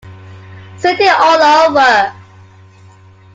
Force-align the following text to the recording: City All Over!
City 0.77 1.07
All 1.09 1.39
Over! 1.43 2.11